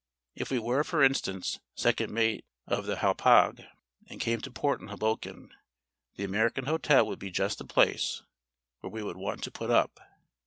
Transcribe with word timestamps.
If 0.33 0.49
we 0.49 0.57
were, 0.57 0.83
for 0.83 1.03
instance, 1.03 1.59
second 1.75 2.11
mate 2.11 2.43
of 2.65 2.87
the 2.87 2.95
Hauppauge, 2.95 3.65
and 4.09 4.19
came 4.19 4.41
to 4.41 4.49
port 4.49 4.81
in 4.81 4.87
Hoboken, 4.87 5.53
The 6.15 6.23
American 6.23 6.65
Hotel 6.65 7.05
would 7.05 7.19
be 7.19 7.29
just 7.29 7.59
the 7.59 7.65
place 7.65 8.23
where 8.79 8.89
we 8.89 9.03
would 9.03 9.17
want 9.17 9.43
to 9.43 9.51
put 9.51 9.69
up. 9.69 9.99